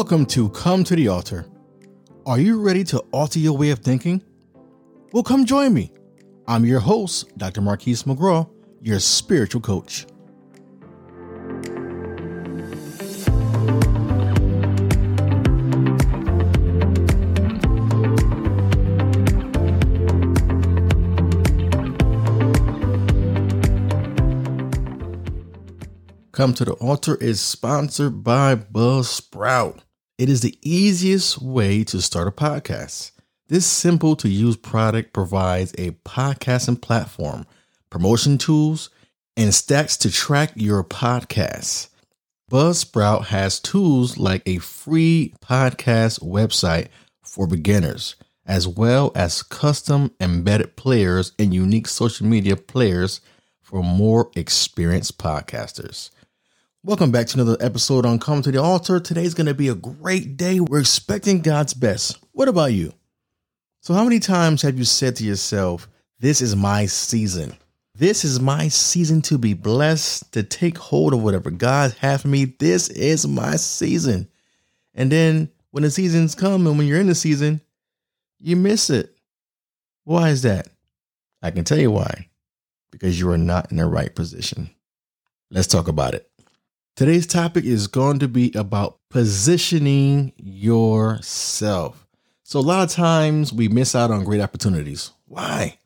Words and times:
Welcome 0.00 0.24
to 0.28 0.48
Come 0.48 0.82
to 0.84 0.96
the 0.96 1.08
Altar. 1.08 1.44
Are 2.24 2.38
you 2.38 2.58
ready 2.58 2.84
to 2.84 3.00
alter 3.12 3.38
your 3.38 3.54
way 3.54 3.68
of 3.68 3.80
thinking? 3.80 4.22
Well, 5.12 5.22
come 5.22 5.44
join 5.44 5.74
me. 5.74 5.92
I'm 6.48 6.64
your 6.64 6.80
host, 6.80 7.36
Dr. 7.36 7.60
Marquise 7.60 8.04
McGraw, 8.04 8.48
your 8.80 8.98
spiritual 8.98 9.60
coach. 9.60 10.06
Come 26.32 26.54
to 26.54 26.64
the 26.64 26.72
Altar 26.80 27.16
is 27.16 27.42
sponsored 27.42 28.24
by 28.24 28.54
Buzzsprout. 28.54 29.82
It 30.20 30.28
is 30.28 30.42
the 30.42 30.58
easiest 30.60 31.40
way 31.40 31.82
to 31.84 32.02
start 32.02 32.28
a 32.28 32.30
podcast. 32.30 33.12
This 33.48 33.64
simple 33.64 34.16
to 34.16 34.28
use 34.28 34.54
product 34.54 35.14
provides 35.14 35.72
a 35.78 35.92
podcasting 35.92 36.82
platform, 36.82 37.46
promotion 37.88 38.36
tools, 38.36 38.90
and 39.34 39.48
stats 39.48 39.98
to 40.00 40.10
track 40.10 40.52
your 40.56 40.84
podcasts. 40.84 41.88
Buzzsprout 42.50 43.28
has 43.28 43.58
tools 43.58 44.18
like 44.18 44.42
a 44.44 44.58
free 44.58 45.32
podcast 45.40 46.20
website 46.22 46.88
for 47.22 47.46
beginners, 47.46 48.16
as 48.44 48.68
well 48.68 49.12
as 49.14 49.42
custom 49.42 50.10
embedded 50.20 50.76
players 50.76 51.32
and 51.38 51.54
unique 51.54 51.88
social 51.88 52.26
media 52.26 52.58
players 52.58 53.22
for 53.62 53.82
more 53.82 54.30
experienced 54.36 55.16
podcasters. 55.16 56.10
Welcome 56.82 57.10
back 57.10 57.26
to 57.26 57.34
another 57.38 57.58
episode 57.60 58.06
on 58.06 58.18
Come 58.18 58.40
to 58.40 58.50
the 58.50 58.62
Altar. 58.62 59.00
Today's 59.00 59.34
going 59.34 59.48
to 59.48 59.52
be 59.52 59.68
a 59.68 59.74
great 59.74 60.38
day. 60.38 60.60
We're 60.60 60.80
expecting 60.80 61.42
God's 61.42 61.74
best. 61.74 62.18
What 62.32 62.48
about 62.48 62.72
you? 62.72 62.94
So, 63.82 63.92
how 63.92 64.02
many 64.02 64.18
times 64.18 64.62
have 64.62 64.78
you 64.78 64.84
said 64.84 65.14
to 65.16 65.24
yourself, 65.24 65.86
This 66.20 66.40
is 66.40 66.56
my 66.56 66.86
season? 66.86 67.54
This 67.94 68.24
is 68.24 68.40
my 68.40 68.68
season 68.68 69.20
to 69.22 69.36
be 69.36 69.52
blessed, 69.52 70.32
to 70.32 70.42
take 70.42 70.78
hold 70.78 71.12
of 71.12 71.22
whatever 71.22 71.50
God 71.50 71.92
has 72.00 72.22
for 72.22 72.28
me. 72.28 72.46
This 72.46 72.88
is 72.88 73.28
my 73.28 73.56
season. 73.56 74.26
And 74.94 75.12
then 75.12 75.50
when 75.72 75.82
the 75.82 75.90
seasons 75.90 76.34
come 76.34 76.66
and 76.66 76.78
when 76.78 76.86
you're 76.86 76.98
in 76.98 77.08
the 77.08 77.14
season, 77.14 77.60
you 78.38 78.56
miss 78.56 78.88
it. 78.88 79.14
Why 80.04 80.30
is 80.30 80.40
that? 80.42 80.68
I 81.42 81.50
can 81.50 81.64
tell 81.64 81.78
you 81.78 81.90
why. 81.90 82.30
Because 82.90 83.20
you 83.20 83.30
are 83.30 83.38
not 83.38 83.70
in 83.70 83.76
the 83.76 83.84
right 83.84 84.14
position. 84.14 84.70
Let's 85.50 85.68
talk 85.68 85.86
about 85.86 86.14
it. 86.14 86.26
Today's 86.96 87.26
topic 87.26 87.64
is 87.64 87.86
going 87.86 88.18
to 88.18 88.28
be 88.28 88.52
about 88.54 88.98
positioning 89.08 90.32
yourself. 90.36 92.06
So, 92.42 92.58
a 92.58 92.60
lot 92.60 92.82
of 92.82 92.90
times 92.90 93.52
we 93.52 93.68
miss 93.68 93.94
out 93.94 94.10
on 94.10 94.24
great 94.24 94.40
opportunities. 94.40 95.12
Why? 95.26 95.78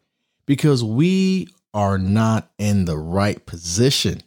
Because 0.46 0.82
we 0.82 1.48
are 1.72 1.98
not 1.98 2.50
in 2.58 2.86
the 2.86 2.96
right 2.96 3.44
position. 3.46 4.22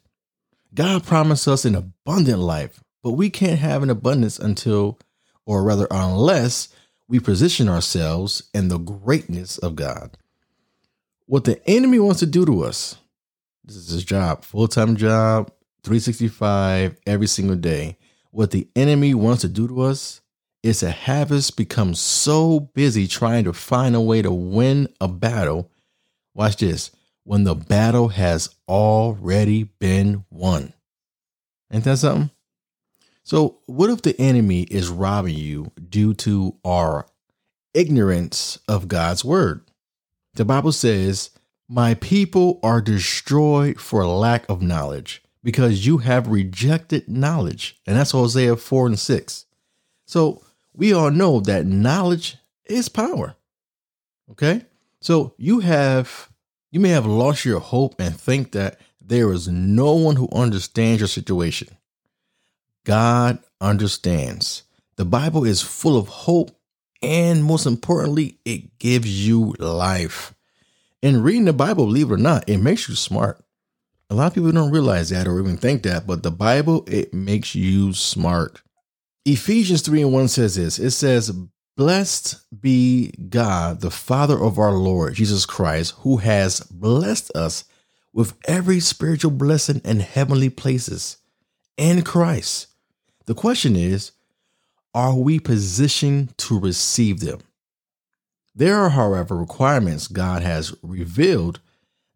God 0.73 1.03
promised 1.03 1.48
us 1.48 1.66
an 1.66 1.75
abundant 1.75 2.39
life, 2.39 2.83
but 3.03 3.11
we 3.11 3.30
can't 3.30 3.59
have 3.59 3.83
an 3.83 3.89
abundance 3.89 4.38
until, 4.38 5.00
or 5.45 5.64
rather, 5.64 5.88
unless 5.89 6.70
we 7.08 7.20
position 7.20 7.67
ourselves 7.67 8.50
in 8.53 8.67
the 8.67 8.78
greatness 8.78 9.58
of 9.58 9.75
God. 9.75 10.17
What 11.25 11.45
the 11.45 11.66
enemy 11.67 12.00
wants 12.00 12.20
to 12.20 12.25
do 12.25 12.45
to 12.45 12.64
us, 12.64 12.98
this 13.66 13.75
is 13.75 13.89
his 13.89 14.03
job, 14.03 14.44
full 14.44 14.67
time 14.67 14.95
job, 14.95 15.52
365 15.88 16.98
every 17.08 17.28
single 17.28 17.56
day. 17.56 17.98
What 18.32 18.52
the 18.52 18.68
enemy 18.76 19.14
wants 19.14 19.40
to 19.44 19.48
do 19.48 19.70
to 19.70 19.84
us 19.84 20.20
is 20.62 20.82
to 20.82 20.92
have 20.92 21.32
us 21.32 21.50
become 21.50 21.96
so 21.96 22.60
busy 22.60 23.08
trying 23.08 23.45
to 23.45 23.54
find 23.54 23.95
a 23.95 24.02
way 24.02 24.22
to 24.22 24.30
win 24.30 24.89
a 25.00 25.08
battle. 25.08 25.72
Watch 26.34 26.58
this 26.58 26.92
when 27.23 27.45
the 27.45 27.56
battle 27.56 28.10
has 28.10 28.54
already 28.67 29.64
been 29.64 30.26
won. 30.30 30.73
Ain't 31.72 31.86
that 31.86 32.00
something? 32.00 32.32
So, 33.23 33.60
what 33.66 33.90
if 33.90 34.02
the 34.02 34.20
enemy 34.20 34.64
is 34.64 34.90
robbing 34.90 35.38
you 35.38 35.72
due 35.90 36.14
to 36.16 36.58
our 36.66 37.06
ignorance 37.73 38.60
of 38.67 38.90
God's 38.90 39.23
word? 39.23 39.61
The 40.34 40.44
Bible 40.44 40.73
says, 40.73 41.30
My 41.70 41.94
people 41.94 42.60
are 42.61 42.82
destroyed 42.82 43.80
for 43.80 44.06
lack 44.06 44.45
of 44.50 44.61
knowledge 44.61 45.23
because 45.48 45.88
you 45.88 46.00
have 46.00 46.28
rejected 46.28 47.08
knowledge. 47.08 47.80
And 47.88 47.96
that's 47.96 48.12
Hosea 48.12 48.58
4 48.58 48.88
and 48.88 49.00
6. 49.00 49.46
So 50.06 50.44
we 50.74 50.92
all 50.92 51.10
know 51.10 51.40
that 51.40 51.66
knowledge 51.66 52.36
is 52.66 52.90
power. 52.90 53.34
Okay? 54.30 54.66
So 55.00 55.36
you 55.38 55.62
have 55.62 56.28
you 56.70 56.82
may 56.82 56.90
have 56.90 57.06
lost 57.06 57.46
your 57.46 57.62
hope 57.62 57.98
and 57.98 58.14
think 58.20 58.52
that 58.52 58.82
there 59.00 59.32
is 59.32 59.48
no 59.48 59.94
one 59.94 60.18
who 60.18 60.28
understands 60.34 61.00
your 61.00 61.08
situation. 61.08 61.70
God 62.84 63.40
understands. 63.62 64.64
The 64.98 65.06
Bible 65.06 65.46
is 65.46 65.62
full 65.62 65.98
of 65.98 66.10
hope 66.10 66.52
and 67.02 67.42
most 67.42 67.66
importantly, 67.66 68.38
it 68.44 68.80
gives 68.80 69.26
you 69.26 69.56
life. 69.60 70.34
And 71.02 71.24
reading 71.24 71.46
the 71.46 71.54
Bible, 71.54 71.86
believe 71.86 72.12
it 72.12 72.16
or 72.16 72.18
not, 72.18 72.50
it 72.50 72.58
makes 72.58 72.90
you 72.90 72.96
smart. 72.96 73.42
A 74.10 74.16
lot 74.16 74.28
of 74.28 74.34
people 74.34 74.52
don't 74.52 74.72
realize 74.72 75.10
that 75.10 75.28
or 75.28 75.40
even 75.40 75.58
think 75.58 75.84
that, 75.84 76.08
but 76.08 76.23
the 76.23 76.32
Bible, 76.32 76.86
it 76.88 77.14
makes 77.14 77.56
you 77.56 77.94
smart. 77.94 78.62
Ephesians 79.26 79.82
3 79.82 80.04
and 80.04 80.14
1 80.14 80.28
says 80.30 80.56
this 80.56 80.80
it 80.80 80.92
says, 80.92 81.34
Blessed 81.76 82.42
be 82.60 83.12
God, 83.30 83.82
the 83.82 83.92
Father 83.92 84.42
of 84.42 84.58
our 84.58 84.72
Lord 84.72 85.14
Jesus 85.14 85.46
Christ, 85.46 85.94
who 86.00 86.17
has 86.17 86.62
blessed 86.62 87.36
us 87.36 87.66
with 88.14 88.34
every 88.48 88.80
spiritual 88.80 89.32
blessing 89.32 89.82
in 89.84 90.00
heavenly 90.00 90.50
places 90.50 91.17
in 91.76 92.02
Christ. 92.02 92.67
The 93.26 93.36
question 93.36 93.76
is, 93.76 94.14
are 94.96 95.14
we 95.14 95.40
positioned 95.40 96.36
to 96.40 96.60
receive 96.60 97.20
them? 97.20 97.42
There 98.56 98.78
are, 98.78 98.90
however, 98.90 99.36
requirements 99.36 100.08
God 100.08 100.42
has 100.42 100.73
revealed 100.82 101.60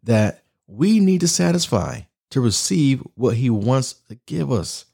that 0.02 0.41
we 0.66 1.00
need 1.00 1.20
to 1.20 1.28
satisfy 1.28 2.02
to 2.30 2.40
receive 2.40 3.02
what 3.14 3.36
he 3.36 3.50
wants 3.50 3.94
to 4.08 4.18
give 4.26 4.50
us. 4.50 4.86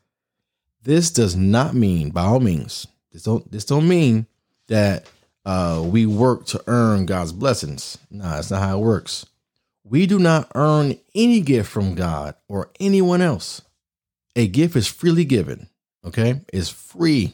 This 0.83 1.11
does 1.11 1.37
not 1.37 1.75
mean, 1.75 2.11
by 2.11 2.25
all 2.25 2.41
means, 2.41 2.87
this 3.13 3.23
don't 3.23 3.51
this 3.51 3.65
don't 3.65 3.89
mean 3.89 4.27
that 4.69 5.07
uh, 5.45 5.83
we 5.85 6.07
work 6.07 6.47
to 6.47 6.63
earn 6.67 7.07
God's 7.07 7.33
blessings. 7.33 7.99
No, 8.11 8.25
that's 8.25 8.51
not 8.51 8.63
how 8.63 8.79
it 8.79 8.83
works. 8.83 9.27
We 9.83 10.07
do 10.07 10.19
not 10.19 10.51
earn 10.55 10.99
any 11.15 11.41
gift 11.41 11.71
from 11.71 11.95
God 11.95 12.35
or 12.49 12.71
anyone 12.79 13.23
else. 13.23 13.63
A 14.37 14.47
gift 14.47 14.77
is 14.77 14.87
freely 14.87 15.25
given, 15.25 15.69
okay? 16.05 16.43
It's 16.53 16.69
free 16.69 17.33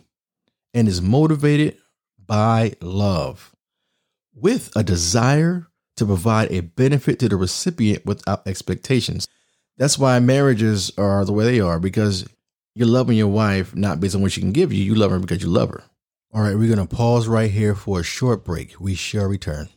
and 0.72 0.86
is 0.86 1.02
motivated 1.02 1.78
by 2.24 2.74
love 2.80 3.54
with 4.34 4.70
a 4.76 4.82
desire 4.82 5.66
to 5.96 6.06
provide 6.06 6.50
a 6.50 6.60
benefit 6.60 7.18
to 7.20 7.28
the 7.28 7.36
recipient 7.36 8.04
without 8.04 8.46
expectations. 8.46 9.28
That's 9.76 9.98
why 9.98 10.18
marriages 10.20 10.92
are 10.96 11.24
the 11.24 11.32
way 11.32 11.44
they 11.44 11.60
are 11.60 11.78
because 11.80 12.28
you're 12.74 12.88
loving 12.88 13.16
your 13.16 13.28
wife 13.28 13.74
not 13.74 14.00
based 14.00 14.14
on 14.14 14.22
what 14.22 14.32
she 14.32 14.40
can 14.40 14.52
give 14.52 14.72
you, 14.72 14.82
you 14.82 14.94
love 14.94 15.10
her 15.10 15.18
because 15.18 15.42
you 15.42 15.48
love 15.48 15.70
her. 15.70 15.84
All 16.32 16.42
right, 16.42 16.56
we're 16.56 16.74
going 16.74 16.86
to 16.86 16.96
pause 16.96 17.28
right 17.28 17.50
here 17.50 17.74
for 17.74 18.00
a 18.00 18.02
short 18.02 18.44
break. 18.44 18.74
We 18.80 18.94
shall 18.94 19.26
return. 19.26 19.68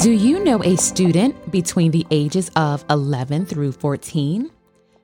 Do 0.00 0.12
you 0.12 0.44
know 0.44 0.62
a 0.62 0.76
student 0.76 1.50
between 1.50 1.90
the 1.90 2.06
ages 2.10 2.50
of 2.54 2.84
11 2.90 3.46
through 3.46 3.72
14? 3.72 4.50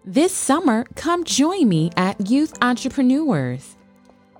This 0.04 0.32
summer, 0.32 0.84
come 0.94 1.24
join 1.24 1.68
me 1.68 1.90
at 1.96 2.30
Youth 2.30 2.54
Entrepreneurs. 2.62 3.76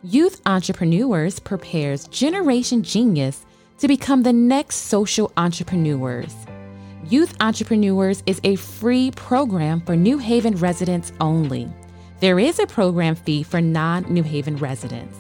Youth 0.03 0.41
Entrepreneurs 0.47 1.41
prepares 1.41 2.07
Generation 2.09 2.83
Genius 2.83 3.47
to 3.83 3.89
become 3.89 4.23
the 4.23 4.33
next 4.33 4.77
social 4.77 5.31
entrepreneurs. 5.37 6.33
Youth 7.09 7.35
Entrepreneurs 7.41 8.23
is 8.27 8.41
a 8.45 8.55
free 8.55 9.11
program 9.11 9.81
for 9.81 9.97
New 9.97 10.19
Haven 10.19 10.55
residents 10.55 11.13
only. 11.21 11.69
There 12.21 12.39
is 12.39 12.61
a 12.61 12.67
program 12.69 13.17
fee 13.17 13.43
for 13.43 13.61
non 13.61 14.05
New 14.05 14.23
Haven 14.23 14.57
residents. 14.59 15.19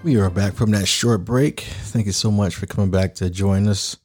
We 0.04 0.18
are 0.18 0.30
back 0.30 0.56
from 0.56 0.72
that 0.72 0.90
short 0.90 1.24
break. 1.24 1.62
Thank 1.62 2.08
you 2.08 2.12
so 2.12 2.30
much 2.30 2.56
for 2.56 2.66
coming 2.66 2.92
back 2.92 3.16
to 3.16 3.30
join 3.30 3.70
us. 3.70 3.96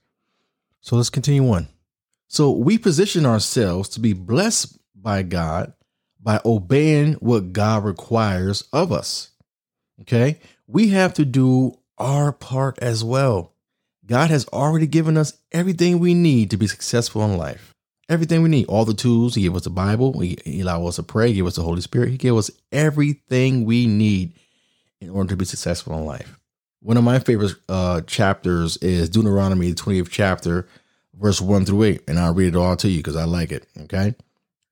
So 0.81 0.95
let's 0.95 1.11
continue 1.11 1.51
on. 1.51 1.67
So 2.29 2.53
we 2.53 2.79
position 2.79 3.27
ourselves 3.27 3.89
to 3.91 4.01
be 4.01 4.13
blessed 4.13 4.79
by 4.95 5.23
God 5.25 5.73
by 6.21 6.41
obeying 6.45 7.15
what 7.15 7.53
God 7.53 7.83
requires 7.83 8.63
of 8.73 8.93
us. 8.93 9.31
Okay? 10.03 10.39
We 10.69 10.91
have 10.91 11.15
to 11.15 11.25
do 11.25 11.81
our 11.99 12.31
part 12.31 12.79
as 12.79 13.03
well. 13.03 13.55
God 14.07 14.31
has 14.31 14.47
already 14.53 14.87
given 14.87 15.17
us 15.17 15.37
everything 15.51 15.99
we 15.99 16.15
need 16.15 16.53
to 16.53 16.57
be 16.57 16.69
successful 16.69 17.25
in 17.25 17.37
life. 17.37 17.75
Everything 18.09 18.45
we 18.45 18.51
need, 18.51 18.67
all 18.67 18.85
the 18.85 18.95
tools. 18.95 19.35
He 19.35 19.43
gave 19.43 19.57
us 19.57 19.65
the 19.65 19.71
Bible. 19.71 20.21
He, 20.21 20.61
allowed 20.61 20.87
us 20.87 20.97
to 20.97 21.03
pray. 21.03 21.31
He 21.31 21.35
gave 21.35 21.47
us 21.47 21.57
the 21.57 21.65
Holy 21.65 21.81
Spirit. 21.81 22.11
He 22.11 22.17
gave 22.19 22.37
us 22.37 22.53
everything 22.71 23.65
we 23.65 23.89
need 23.89 24.35
in 25.01 25.11
order 25.11 25.31
to 25.31 25.37
be 25.37 25.45
successful 25.45 25.97
in 25.99 26.05
life. 26.05 26.39
One 26.81 26.97
of 26.97 27.05
my 27.05 27.19
favorite 27.19 27.55
uh, 27.69 28.03
chapters 28.03 28.77
is 28.79 29.09
Deuteronomy, 29.09 29.71
the 29.71 29.77
20th 29.77 30.09
chapter, 30.11 30.69
verse 31.15 31.41
1 31.41 31.65
through 31.65 31.83
8. 31.83 32.03
And 32.09 32.19
I'll 32.19 32.35
read 32.35 32.55
it 32.55 32.57
all 32.57 32.77
to 32.77 32.89
you 32.89 32.99
because 32.99 33.17
I 33.17 33.25
like 33.25 33.51
it. 33.51 33.67
Okay. 33.83 34.15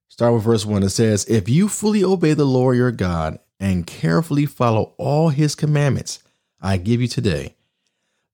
Start 0.08 0.34
with 0.34 0.44
verse 0.44 0.64
1. 0.64 0.84
It 0.84 0.90
says, 0.90 1.24
If 1.24 1.48
you 1.48 1.68
fully 1.68 2.04
obey 2.04 2.32
the 2.32 2.44
Lord 2.44 2.76
your 2.76 2.92
God 2.92 3.38
and 3.58 3.86
carefully 3.86 4.46
follow 4.46 4.94
all 4.98 5.30
his 5.30 5.54
commandments 5.54 6.20
I 6.60 6.76
give 6.76 7.00
you 7.00 7.08
today, 7.08 7.56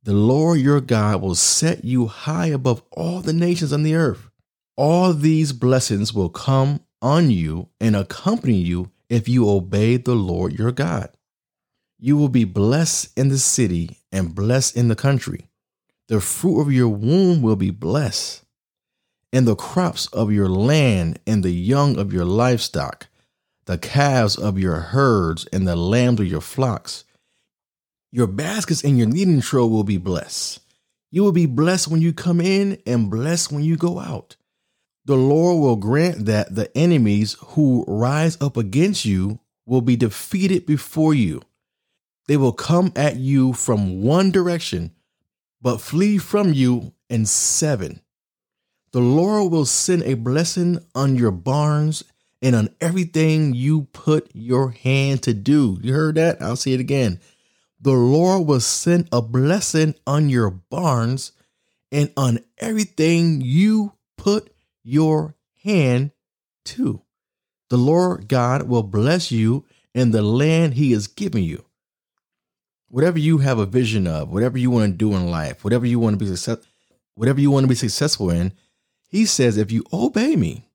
the 0.03 0.13
Lord 0.13 0.61
your 0.61 0.81
God 0.81 1.23
will 1.23 1.35
set 1.35 1.85
you 1.85 2.07
high 2.07 2.49
above 2.49 2.83
all 2.91 3.21
the 3.21 3.33
nations 3.33 3.73
on 3.73 3.85
the 3.85 3.95
earth. 3.95 4.29
All 4.77 5.13
these 5.13 5.53
blessings 5.53 6.13
will 6.13 6.29
come 6.29 6.81
on 7.01 7.31
you 7.31 7.69
and 7.81 7.97
accompany 7.97 8.57
you 8.57 8.91
if 9.09 9.29
you 9.29 9.49
obey 9.49 9.97
the 9.97 10.15
Lord 10.15 10.59
your 10.59 10.73
God. 10.73 11.09
You 12.05 12.17
will 12.17 12.29
be 12.29 12.43
blessed 12.43 13.17
in 13.17 13.29
the 13.29 13.39
city 13.39 13.99
and 14.11 14.35
blessed 14.35 14.77
in 14.77 14.89
the 14.89 14.97
country. 14.97 15.47
The 16.09 16.21
fruit 16.21 16.61
of 16.61 16.73
your 16.73 16.89
womb 16.89 17.43
will 17.43 17.55
be 17.55 17.71
blessed, 17.71 18.43
and 19.33 19.47
the 19.47 19.55
crops 19.55 20.09
of 20.09 20.33
your 20.33 20.49
land 20.49 21.21
and 21.29 21.45
the 21.45 21.53
young 21.53 21.97
of 22.01 22.13
your 22.13 22.25
livestock, 22.25 23.07
the 23.67 23.79
calves 23.79 24.37
of 24.37 24.59
your 24.59 24.81
herds 24.81 25.47
and 25.53 25.69
the 25.69 25.77
lambs 25.77 26.19
of 26.19 26.27
your 26.27 26.41
flocks. 26.41 27.05
Your 28.11 28.27
baskets 28.27 28.83
and 28.83 28.99
your 28.99 29.07
kneading 29.07 29.41
trough 29.41 29.71
will 29.71 29.85
be 29.85 29.97
blessed. 29.97 30.59
You 31.13 31.23
will 31.23 31.31
be 31.31 31.47
blessed 31.47 31.87
when 31.87 32.01
you 32.01 32.13
come 32.13 32.41
in 32.41 32.83
and 32.85 33.13
blessed 33.13 33.53
when 33.53 33.63
you 33.63 33.77
go 33.77 34.01
out. 34.01 34.35
The 35.05 35.15
Lord 35.15 35.63
will 35.63 35.77
grant 35.77 36.27
that 36.27 36.53
the 36.53 36.77
enemies 36.77 37.37
who 37.39 37.85
rise 37.87 38.37
up 38.41 38.57
against 38.57 39.05
you 39.05 39.39
will 39.67 39.83
be 39.83 39.95
defeated 39.95 40.67
before 40.67 41.15
you. 41.15 41.43
They 42.27 42.37
will 42.37 42.53
come 42.53 42.93
at 42.95 43.17
you 43.17 43.53
from 43.53 44.03
one 44.03 44.31
direction, 44.31 44.93
but 45.61 45.81
flee 45.81 46.19
from 46.19 46.53
you 46.53 46.93
in 47.11 47.27
seven. 47.27 48.01
The 48.93 49.01
Lord 49.01 49.51
will 49.51 49.65
send 49.65 50.03
a 50.03 50.15
blessing 50.15 50.79
on 50.95 51.17
your 51.17 51.31
barns 51.31 52.05
and 52.41 52.55
on 52.55 52.75
everything 52.81 53.55
you 53.55 53.89
put 53.93 54.31
your 54.35 54.71
hand 54.71 55.23
to 55.23 55.35
do. 55.35 55.79
You 55.83 55.95
heard 55.95 56.17
that? 56.17 56.43
I'll 56.43 56.57
say 56.57 56.73
it 56.73 56.81
again. 56.81 57.21
The 57.81 57.93
Lord 57.93 58.47
will 58.47 58.61
send 58.61 59.09
a 59.11 59.23
blessing 59.23 59.95
on 60.07 60.29
your 60.29 60.51
barns 60.51 61.33
and 61.91 62.13
on 62.17 62.41
everything 62.59 63.41
you 63.41 63.95
put 64.17 64.55
your 64.85 65.35
hand 65.65 66.13
to. 66.67 67.03
The 67.71 67.77
Lord 67.77 68.29
God 68.29 68.65
will 68.69 68.83
bless 68.83 69.33
you 69.33 69.65
in 69.95 70.11
the 70.11 70.23
land 70.23 70.75
he 70.75 70.93
is 70.93 71.07
giving 71.07 71.45
you 71.45 71.65
whatever 72.93 73.19
you 73.19 73.39
have 73.39 73.59
a 73.59 73.65
vision 73.65 74.07
of, 74.07 74.29
whatever 74.29 74.59
you 74.59 74.71
want 74.71 74.93
to 74.93 74.97
do 74.97 75.15
in 75.15 75.31
life, 75.31 75.65
whatever 75.65 75.87
you 75.87 75.99
want 75.99 76.13
to 76.13 76.19
be 76.23 76.27
success, 76.27 76.59
whatever 77.15 77.41
you 77.41 77.51
want 77.51 77.65
to 77.65 77.69
be 77.69 77.75
successful 77.75 78.29
in, 78.29 78.53
he 79.09 79.25
says, 79.25 79.57
if 79.57 79.73
you 79.73 79.83
obey 79.95 80.37
me, 80.37 80.69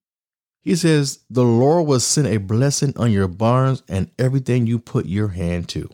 he 0.60 0.76
says, 0.76 1.20
the 1.30 1.44
Lord 1.44 1.86
will 1.86 2.00
send 2.00 2.26
a 2.28 2.38
blessing 2.38 2.94
on 2.98 3.12
your 3.12 3.28
barns 3.28 3.84
and 3.88 4.10
everything 4.18 4.66
you 4.66 4.80
put 4.80 5.06
your 5.06 5.28
hand 5.28 5.70
to. 5.70 5.92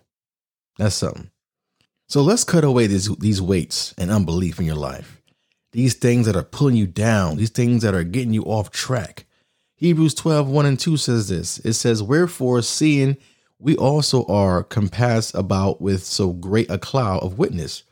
That's 0.78 0.96
something. 0.96 1.30
So 2.08 2.22
let's 2.22 2.46
cut 2.46 2.64
away 2.64 2.88
these, 2.88 3.14
these 3.18 3.42
weights 3.42 3.94
and 3.98 4.10
unbelief 4.10 4.60
in 4.60 4.66
your 4.66 4.76
life. 4.76 5.22
These 5.74 5.96
things 5.96 6.26
that 6.26 6.38
are 6.38 6.44
pulling 6.44 6.78
you 6.78 6.88
down, 6.88 7.36
these 7.36 7.50
things 7.50 7.82
that 7.82 7.94
are 7.94 8.04
getting 8.04 8.34
you 8.34 8.44
off 8.44 8.72
track. 8.72 9.26
Hebrews 9.76 10.14
12, 10.14 10.48
1 10.48 10.66
and 10.66 10.80
2 10.80 10.96
says 10.96 11.28
this. 11.28 11.60
It 11.60 11.74
says, 11.74 12.02
Wherefore, 12.02 12.62
seeing 12.62 13.18
we 13.64 13.78
also 13.78 14.26
are 14.26 14.62
compassed 14.62 15.34
about 15.34 15.82
with 15.82 16.04
so 16.04 16.34
great 16.34 16.70
a 16.70 16.78
cloud 16.78 17.24
of 17.24 17.38
witness. 17.38 17.84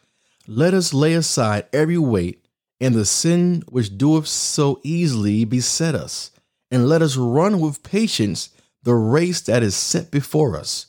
Let 0.46 0.74
us 0.74 0.94
lay 0.94 1.14
aside 1.14 1.66
every 1.72 1.98
weight 1.98 2.46
and 2.82 2.94
the 2.94 3.06
sin 3.06 3.64
which 3.70 3.98
doeth 3.98 4.28
so 4.28 4.82
easily 4.84 5.46
beset 5.46 5.96
us, 5.96 6.32
and 6.70 6.90
let 6.90 7.02
us 7.02 7.16
run 7.16 7.62
with 7.62 7.84
patience 7.84 8.50
the 8.84 8.96
race 8.96 9.40
that 9.42 9.64
is 9.64 9.74
set 9.74 10.12
before 10.12 10.58
us, 10.58 10.88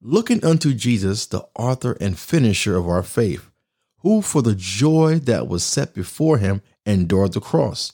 looking 0.00 0.42
unto 0.42 0.72
Jesus, 0.72 1.26
the 1.26 1.46
author 1.54 1.92
and 2.00 2.18
finisher 2.18 2.76
of 2.76 2.88
our 2.88 3.02
faith, 3.02 3.50
who 3.98 4.22
for 4.22 4.40
the 4.40 4.54
joy 4.54 5.18
that 5.18 5.48
was 5.48 5.62
set 5.62 5.92
before 5.92 6.38
him 6.38 6.62
endured 6.86 7.34
the 7.34 7.40
cross, 7.40 7.92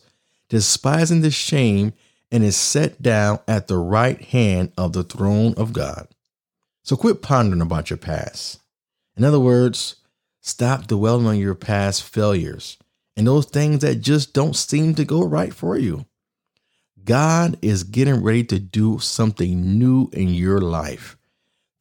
despising 0.48 1.22
the 1.22 1.30
shame, 1.32 1.92
and 2.34 2.42
is 2.42 2.56
set 2.56 3.00
down 3.00 3.38
at 3.46 3.68
the 3.68 3.78
right 3.78 4.20
hand 4.20 4.72
of 4.76 4.92
the 4.92 5.04
throne 5.04 5.54
of 5.56 5.72
God. 5.72 6.08
So 6.82 6.96
quit 6.96 7.22
pondering 7.22 7.62
about 7.62 7.90
your 7.90 7.96
past. 7.96 8.58
In 9.16 9.22
other 9.22 9.38
words, 9.38 9.94
stop 10.40 10.88
dwelling 10.88 11.28
on 11.28 11.38
your 11.38 11.54
past 11.54 12.02
failures 12.02 12.76
and 13.16 13.28
those 13.28 13.46
things 13.46 13.82
that 13.82 14.00
just 14.00 14.34
don't 14.34 14.56
seem 14.56 14.96
to 14.96 15.04
go 15.04 15.22
right 15.22 15.54
for 15.54 15.78
you. 15.78 16.06
God 17.04 17.56
is 17.62 17.84
getting 17.84 18.20
ready 18.20 18.42
to 18.46 18.58
do 18.58 18.98
something 18.98 19.78
new 19.78 20.10
in 20.12 20.34
your 20.34 20.60
life. 20.60 21.16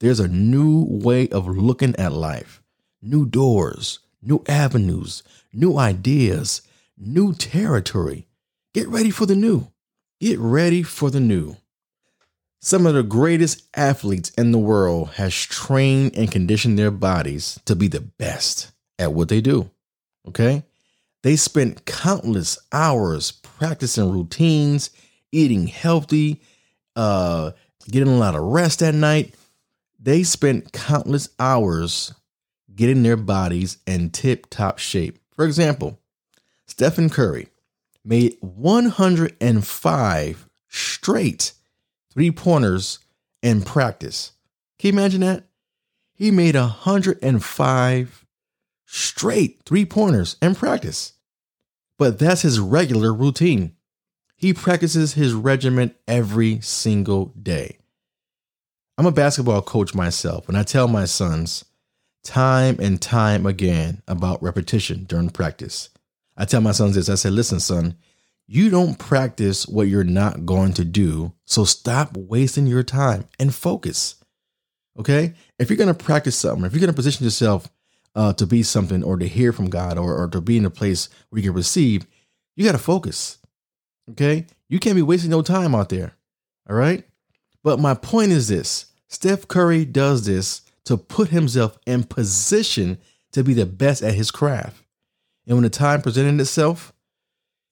There's 0.01 0.19
a 0.19 0.27
new 0.27 0.85
way 0.87 1.29
of 1.29 1.47
looking 1.47 1.95
at 1.95 2.13
life, 2.13 2.61
new 3.01 3.25
doors, 3.25 3.97
new 4.21 4.43
avenues, 4.47 5.23
new 5.51 5.79
ideas, 5.79 6.61
new 6.95 7.33
territory. 7.33 8.27
Get 8.75 8.87
ready 8.87 9.09
for 9.09 9.25
the 9.25 9.35
new. 9.35 9.72
Get 10.23 10.39
ready 10.39 10.83
for 10.83 11.11
the 11.11 11.19
new. 11.19 11.57
Some 12.61 12.85
of 12.85 12.93
the 12.93 13.03
greatest 13.03 13.67
athletes 13.75 14.29
in 14.37 14.53
the 14.53 14.57
world 14.57 15.09
has 15.15 15.33
trained 15.33 16.15
and 16.15 16.31
conditioned 16.31 16.79
their 16.79 16.91
bodies 16.91 17.59
to 17.65 17.75
be 17.75 17.89
the 17.89 17.99
best 17.99 18.71
at 18.97 19.11
what 19.11 19.27
they 19.27 19.41
do. 19.41 19.69
Okay? 20.25 20.63
They 21.23 21.35
spent 21.35 21.85
countless 21.85 22.57
hours 22.71 23.33
practicing 23.33 24.09
routines, 24.13 24.91
eating 25.33 25.67
healthy, 25.67 26.41
uh, 26.95 27.51
getting 27.91 28.07
a 28.07 28.17
lot 28.17 28.35
of 28.35 28.43
rest 28.43 28.81
at 28.81 28.95
night. 28.95 29.35
They 29.99 30.23
spent 30.23 30.71
countless 30.71 31.27
hours 31.37 32.13
getting 32.73 33.03
their 33.03 33.17
bodies 33.17 33.75
in 33.85 34.09
tip 34.09 34.49
top 34.49 34.79
shape. 34.79 35.19
For 35.35 35.43
example, 35.43 35.99
Stephen 36.65 37.09
Curry 37.09 37.49
made 38.05 38.35
105 38.41 40.49
straight 40.67 41.53
three 42.11 42.31
pointers 42.31 42.99
in 43.41 43.61
practice. 43.61 44.33
Can 44.79 44.89
you 44.89 44.99
imagine 44.99 45.21
that? 45.21 45.45
He 46.13 46.31
made 46.31 46.55
105 46.55 48.25
straight 48.85 49.61
three 49.65 49.85
pointers 49.85 50.35
in 50.41 50.55
practice. 50.55 51.13
But 51.97 52.19
that's 52.19 52.41
his 52.41 52.59
regular 52.59 53.13
routine. 53.13 53.75
He 54.35 54.53
practices 54.53 55.13
his 55.13 55.33
regiment 55.33 55.95
every 56.07 56.59
single 56.61 57.27
day. 57.41 57.77
I'm 58.97 59.05
a 59.05 59.11
basketball 59.11 59.61
coach 59.61 59.95
myself, 59.95 60.47
and 60.47 60.57
I 60.57 60.63
tell 60.63 60.87
my 60.87 61.05
sons 61.05 61.65
time 62.23 62.77
and 62.79 63.01
time 63.01 63.45
again 63.45 64.01
about 64.07 64.43
repetition 64.43 65.05
during 65.05 65.29
practice. 65.29 65.89
I 66.35 66.45
tell 66.45 66.61
my 66.61 66.71
sons 66.71 66.95
this 66.95 67.09
I 67.09 67.15
said, 67.15 67.33
listen, 67.33 67.59
son, 67.59 67.95
you 68.47 68.69
don't 68.69 68.99
practice 68.99 69.67
what 69.67 69.87
you're 69.87 70.03
not 70.03 70.45
going 70.45 70.73
to 70.73 70.85
do. 70.85 71.33
So 71.45 71.63
stop 71.63 72.17
wasting 72.17 72.67
your 72.67 72.83
time 72.83 73.25
and 73.39 73.53
focus. 73.53 74.15
Okay. 74.99 75.33
If 75.57 75.69
you're 75.69 75.77
going 75.77 75.93
to 75.93 76.03
practice 76.03 76.35
something, 76.35 76.65
if 76.65 76.73
you're 76.73 76.81
going 76.81 76.91
to 76.91 76.95
position 76.95 77.23
yourself 77.23 77.69
uh, 78.15 78.33
to 78.33 78.45
be 78.45 78.63
something 78.63 79.03
or 79.03 79.17
to 79.17 79.27
hear 79.27 79.53
from 79.53 79.69
God 79.69 79.97
or, 79.97 80.15
or 80.15 80.27
to 80.29 80.41
be 80.41 80.57
in 80.57 80.65
a 80.65 80.69
place 80.69 81.09
where 81.29 81.41
you 81.41 81.49
can 81.49 81.55
receive, 81.55 82.05
you 82.55 82.65
got 82.65 82.73
to 82.73 82.77
focus. 82.77 83.39
Okay. 84.11 84.45
You 84.69 84.79
can't 84.79 84.95
be 84.95 85.01
wasting 85.01 85.31
no 85.31 85.41
time 85.41 85.73
out 85.73 85.89
there. 85.89 86.15
All 86.69 86.75
right. 86.75 87.05
But 87.63 87.79
my 87.79 87.93
point 87.93 88.31
is 88.31 88.49
this 88.49 88.87
Steph 89.07 89.47
Curry 89.47 89.85
does 89.85 90.25
this 90.25 90.61
to 90.85 90.97
put 90.97 91.29
himself 91.29 91.77
in 91.85 92.03
position 92.03 92.97
to 93.31 93.43
be 93.43 93.53
the 93.53 93.65
best 93.65 94.03
at 94.03 94.15
his 94.15 94.31
craft. 94.31 94.82
And 95.45 95.57
when 95.57 95.63
the 95.63 95.69
time 95.69 96.01
presented 96.01 96.39
itself, 96.39 96.93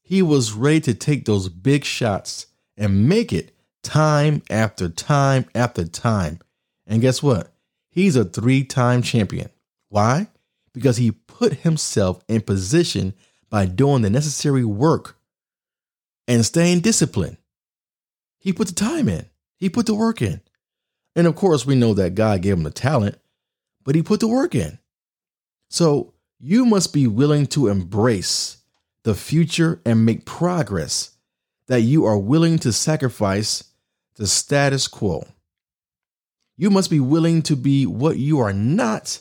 he 0.01 0.21
was 0.21 0.53
ready 0.53 0.81
to 0.81 0.93
take 0.93 1.25
those 1.25 1.49
big 1.49 1.85
shots 1.85 2.47
and 2.75 3.07
make 3.07 3.31
it 3.31 3.55
time 3.83 4.41
after 4.49 4.89
time 4.89 5.45
after 5.55 5.85
time. 5.85 6.39
And 6.85 7.01
guess 7.01 7.23
what? 7.23 7.53
He's 7.89 8.15
a 8.15 8.25
three 8.25 8.63
time 8.63 9.01
champion. 9.01 9.49
Why? 9.89 10.27
Because 10.73 10.97
he 10.97 11.11
put 11.11 11.53
himself 11.53 12.23
in 12.27 12.41
position 12.41 13.13
by 13.49 13.65
doing 13.65 14.01
the 14.01 14.09
necessary 14.09 14.65
work 14.65 15.17
and 16.27 16.45
staying 16.45 16.79
disciplined. 16.79 17.37
He 18.39 18.53
put 18.53 18.67
the 18.67 18.73
time 18.73 19.07
in, 19.07 19.25
he 19.57 19.69
put 19.69 19.85
the 19.85 19.95
work 19.95 20.21
in. 20.21 20.41
And 21.15 21.27
of 21.27 21.35
course, 21.35 21.65
we 21.65 21.75
know 21.75 21.93
that 21.93 22.15
God 22.15 22.41
gave 22.41 22.53
him 22.53 22.63
the 22.63 22.71
talent, 22.71 23.17
but 23.83 23.95
he 23.95 24.01
put 24.01 24.21
the 24.21 24.27
work 24.27 24.55
in. 24.55 24.79
So 25.69 26.10
you 26.43 26.65
must 26.65 26.91
be 26.91 27.05
willing 27.05 27.45
to 27.45 27.67
embrace 27.67 28.57
the 29.03 29.13
future 29.13 29.79
and 29.85 30.05
make 30.05 30.25
progress 30.25 31.11
that 31.67 31.81
you 31.81 32.05
are 32.05 32.17
willing 32.17 32.57
to 32.59 32.73
sacrifice 32.73 33.63
the 34.15 34.25
status 34.25 34.87
quo. 34.87 35.23
You 36.57 36.71
must 36.71 36.89
be 36.89 36.99
willing 36.99 37.43
to 37.43 37.55
be 37.55 37.85
what 37.85 38.17
you 38.17 38.39
are 38.39 38.53
not 38.53 39.19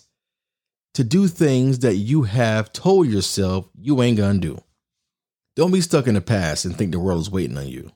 to 0.94 1.04
do 1.04 1.28
things 1.28 1.80
that 1.80 1.96
you 1.96 2.22
have 2.22 2.72
told 2.72 3.06
yourself 3.06 3.68
you 3.78 4.02
ain't 4.02 4.16
gonna 4.16 4.38
do. 4.38 4.58
Don't 5.56 5.72
be 5.72 5.82
stuck 5.82 6.06
in 6.06 6.14
the 6.14 6.20
past 6.22 6.64
and 6.64 6.76
think 6.76 6.92
the 6.92 6.98
world 6.98 7.20
is 7.20 7.30
waiting 7.30 7.58
on 7.58 7.68
you. 7.68 7.90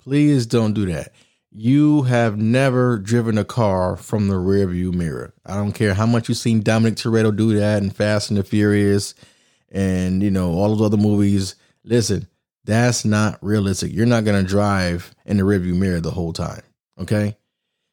Please 0.00 0.46
don't 0.46 0.74
do 0.74 0.86
that. 0.86 1.12
You 1.52 2.02
have 2.02 2.38
never 2.38 2.96
driven 2.98 3.36
a 3.36 3.44
car 3.44 3.96
from 3.96 4.28
the 4.28 4.34
rearview 4.34 4.94
mirror. 4.94 5.34
I 5.44 5.56
don't 5.56 5.72
care 5.72 5.94
how 5.94 6.06
much 6.06 6.28
you've 6.28 6.38
seen 6.38 6.60
Dominic 6.62 6.94
Toretto 6.94 7.36
do 7.36 7.54
that 7.58 7.82
in 7.82 7.90
Fast 7.90 8.30
and 8.30 8.38
the 8.38 8.44
Furious 8.44 9.14
and 9.70 10.22
you 10.22 10.30
know 10.30 10.52
all 10.52 10.74
those 10.74 10.86
other 10.86 10.96
movies. 10.96 11.56
Listen, 11.82 12.28
that's 12.64 13.04
not 13.04 13.42
realistic. 13.42 13.92
You're 13.92 14.06
not 14.06 14.24
gonna 14.24 14.44
drive 14.44 15.14
in 15.24 15.38
the 15.38 15.42
rearview 15.42 15.76
mirror 15.76 16.00
the 16.00 16.12
whole 16.12 16.32
time. 16.32 16.62
Okay? 16.98 17.36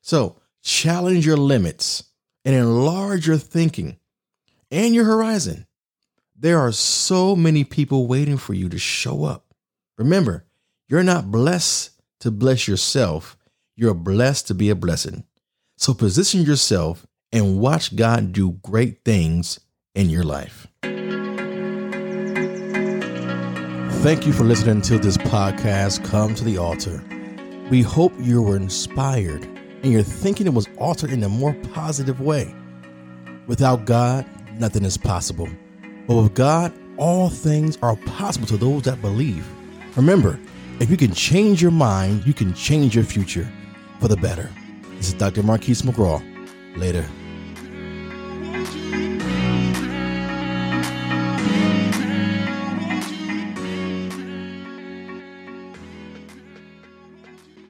So 0.02 0.36
challenge 0.62 1.26
your 1.26 1.38
limits 1.38 2.04
and 2.46 2.54
enlarge 2.54 3.28
your 3.28 3.38
thinking 3.38 3.98
and 4.70 4.94
your 4.94 5.06
horizon. 5.06 5.66
There 6.36 6.60
are 6.60 6.72
so 6.72 7.36
many 7.36 7.64
people 7.64 8.06
waiting 8.06 8.38
for 8.38 8.54
you 8.54 8.70
to 8.70 8.78
show 8.78 9.24
up. 9.24 9.54
Remember, 9.98 10.46
you're 10.88 11.04
not 11.04 11.32
blessed 11.32 11.92
to 12.20 12.32
bless 12.32 12.68
yourself, 12.68 13.37
you're 13.80 13.94
blessed 13.94 14.48
to 14.48 14.56
be 14.56 14.72
a 14.72 14.76
blessing. 14.76 15.24
So 15.78 15.94
position 15.94 16.42
yourself 16.42 17.06
and 17.32 17.60
watch 17.60 17.96
God 17.96 18.34
do 18.34 18.54
great 18.64 19.06
things 19.06 19.60
in 19.94 20.10
your 20.10 20.24
life. 20.24 20.66
Thank 24.02 24.26
you 24.26 24.34
for 24.34 24.46
listening 24.46 24.82
to 24.84 24.98
this 24.98 25.18
podcast, 25.18 26.04
Come 26.04 26.34
to 26.34 26.44
the 26.44 26.58
Altar. 26.58 27.04
We 27.70 27.84
hope 27.84 28.14
you 28.20 28.42
were 28.42 28.56
inspired 28.56 29.44
and 29.84 29.92
your 29.92 30.02
thinking 30.02 30.48
it 30.48 30.54
was 30.56 30.68
altered 30.80 31.12
in 31.12 31.24
a 31.24 31.30
more 31.30 31.54
positive 31.72 32.20
way. 32.20 32.56
Without 33.46 33.86
God, 33.86 34.26
nothing 34.60 34.86
is 34.86 34.98
possible. 34.98 35.48
But 36.08 36.16
with 36.16 36.34
God, 36.34 36.74
all 36.98 37.30
things 37.30 37.78
are 37.84 37.96
possible 37.96 38.48
to 38.48 38.58
those 38.58 38.82
that 38.84 39.04
believe. 39.04 39.48
Remember, 39.96 40.40
if 40.80 40.90
you 40.90 40.98
can 40.98 41.14
change 41.14 41.62
your 41.62 41.70
mind, 41.70 42.26
you 42.26 42.34
can 42.34 42.56
change 42.56 42.96
your 42.96 43.04
future 43.04 43.48
for 44.00 44.08
the 44.08 44.18
better. 44.18 44.50
This 44.98 45.10
is 45.10 45.14
Dr. 45.14 45.44
Marquise 45.44 45.82
McGraw. 45.82 46.22
Later. 46.78 47.06